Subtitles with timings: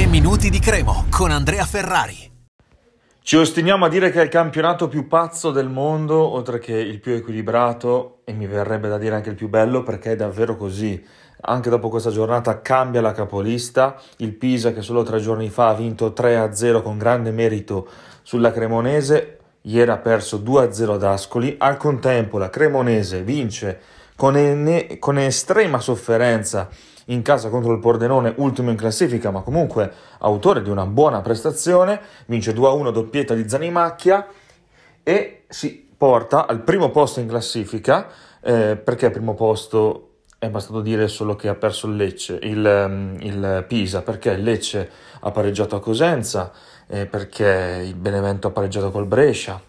[0.00, 2.32] 3 minuti di Cremo con Andrea Ferrari.
[3.20, 7.00] Ci ostiniamo a dire che è il campionato più pazzo del mondo, oltre che il
[7.00, 11.04] più equilibrato e mi verrebbe da dire anche il più bello perché è davvero così.
[11.42, 15.74] Anche dopo questa giornata cambia la capolista, il Pisa che solo tre giorni fa ha
[15.74, 17.86] vinto 3-0 con grande merito
[18.22, 23.80] sulla Cremonese, ieri ha perso 2-0 ad Ascoli, al contempo la Cremonese vince
[24.16, 26.70] con, ene- con estrema sofferenza
[27.10, 32.00] in casa contro il Pordenone, ultimo in classifica, ma comunque autore di una buona prestazione,
[32.26, 34.26] vince 2-1 doppietta di Zanimacchia
[35.02, 38.08] e si porta al primo posto in classifica,
[38.40, 40.06] eh, perché primo posto?
[40.38, 44.42] È bastato dire solo che ha perso il Lecce, il, ehm, il Pisa, perché il
[44.42, 44.90] Lecce
[45.20, 46.50] ha pareggiato a Cosenza,
[46.86, 49.60] eh, perché il Benevento ha pareggiato col Brescia,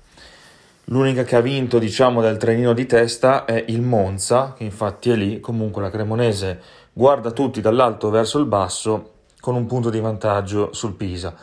[0.86, 5.16] L'unica che ha vinto, diciamo, del trenino di testa è il Monza, che infatti è
[5.16, 5.40] lì.
[5.40, 6.60] Comunque la Cremonese
[6.94, 11.34] guarda tutti dall'alto verso il basso con un punto di vantaggio sul Pisa.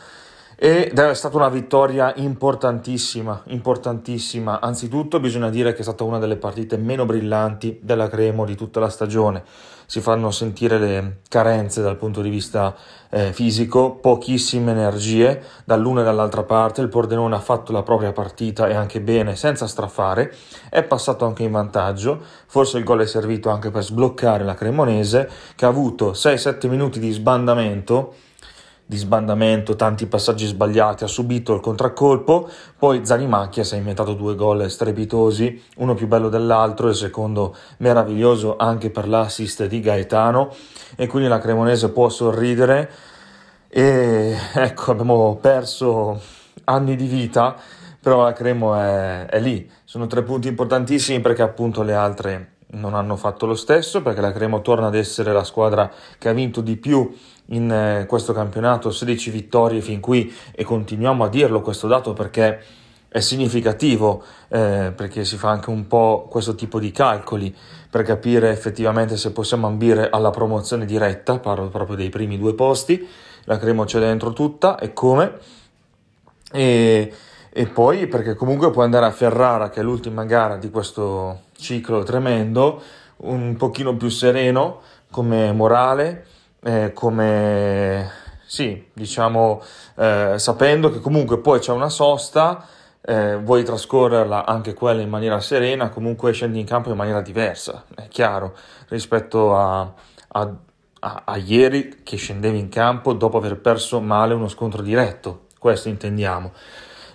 [0.61, 4.59] Ed è stata una vittoria importantissima, importantissima.
[4.59, 8.81] Anzitutto bisogna dire che è stata una delle partite meno brillanti della Cremo di tutta
[8.81, 9.41] la stagione.
[9.85, 12.75] Si fanno sentire le carenze dal punto di vista
[13.09, 16.81] eh, fisico, pochissime energie dall'una e dall'altra parte.
[16.81, 20.35] Il Pordenone ha fatto la propria partita e anche bene, senza strafare.
[20.69, 22.19] È passato anche in vantaggio.
[22.47, 26.99] Forse il gol è servito anche per sbloccare la Cremonese, che ha avuto 6-7 minuti
[26.99, 28.27] di sbandamento
[28.89, 34.33] di sbandamento, tanti passaggi sbagliati, ha subito il contraccolpo, poi Zanimacchia si è inventato due
[34.33, 40.51] gol strepitosi, uno più bello dell'altro, il secondo meraviglioso anche per l'assist di Gaetano
[40.95, 42.89] e quindi la Cremonese può sorridere.
[43.69, 46.19] E ecco abbiamo perso
[46.63, 47.57] anni di vita,
[48.01, 52.93] però la Cremo è, è lì, sono tre punti importantissimi perché appunto le altre non
[52.93, 56.61] hanno fatto lo stesso perché la Cremo torna ad essere la squadra che ha vinto
[56.61, 57.11] di più
[57.47, 62.61] in eh, questo campionato, 16 vittorie fin qui e continuiamo a dirlo questo dato perché
[63.07, 67.55] è significativo eh, perché si fa anche un po' questo tipo di calcoli
[67.89, 73.07] per capire effettivamente se possiamo ambire alla promozione diretta, parlo proprio dei primi due posti,
[73.45, 75.37] la Cremo c'è dentro tutta e come?
[76.51, 77.11] E,
[77.51, 82.03] e poi perché comunque puoi andare a Ferrara che è l'ultima gara di questo ciclo
[82.03, 82.81] tremendo,
[83.17, 86.25] un pochino più sereno come morale,
[86.63, 88.11] eh, come
[88.45, 89.61] sì, diciamo
[89.95, 92.65] eh, sapendo che comunque poi c'è una sosta,
[93.01, 97.85] eh, vuoi trascorrerla anche quella in maniera serena, comunque scendi in campo in maniera diversa,
[97.95, 98.55] è chiaro,
[98.89, 99.81] rispetto a,
[100.29, 100.55] a,
[100.99, 105.89] a, a ieri che scendevi in campo dopo aver perso male uno scontro diretto, questo
[105.89, 106.51] intendiamo.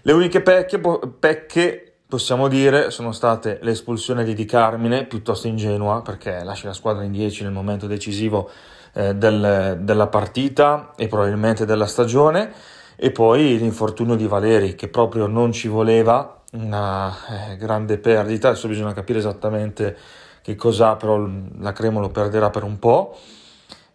[0.07, 0.79] Le uniche pecche,
[1.19, 7.05] pecche possiamo dire sono state l'espulsione di Di Carmine, piuttosto ingenua, perché lascia la squadra
[7.05, 8.51] in 10 nel momento decisivo
[8.93, 12.53] eh, del, della partita e probabilmente della stagione,
[12.97, 17.11] e poi l'infortunio di Valeri, che proprio non ci voleva, una
[17.53, 19.97] eh, grande perdita, adesso bisogna capire esattamente
[20.43, 21.27] che cos'ha, però
[21.61, 23.17] la Cremo lo perderà per un po'.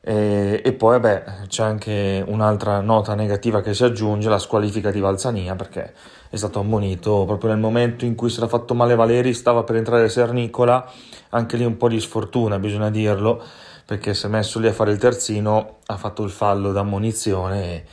[0.01, 4.99] E, e, poi beh, c'è anche un'altra nota negativa che si aggiunge, la squalifica di
[4.99, 5.93] Valzania, perché
[6.29, 9.75] è stato ammonito proprio nel momento in cui si era fatto male Valeri, stava per
[9.75, 10.89] entrare Sernicola,
[11.29, 13.43] anche lì un po' di sfortuna, bisogna dirlo,
[13.85, 17.73] perché si è messo lì a fare il terzino, ha fatto il fallo d'ammonizione.
[17.73, 17.83] E...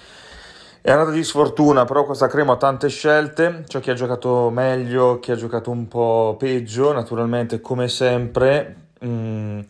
[0.82, 5.18] È andata di sfortuna, però questa crema ha tante scelte, c'è chi ha giocato meglio,
[5.18, 8.90] chi ha giocato un po' peggio, naturalmente come sempre.
[9.04, 9.60] Mm,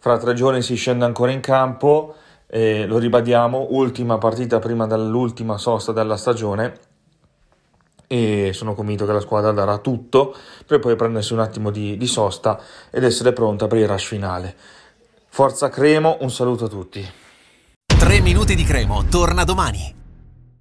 [0.00, 2.14] fra tre giorni si scende ancora in campo
[2.46, 6.88] e lo ribadiamo, ultima partita prima dell'ultima sosta della stagione
[8.08, 10.34] e sono convinto che la squadra darà tutto
[10.66, 12.60] per poi prendersi un attimo di, di sosta
[12.90, 14.56] ed essere pronta per il rush finale.
[15.28, 17.08] Forza Cremo, un saluto a tutti.
[17.86, 19.99] 3 minuti di Cremo, torna domani.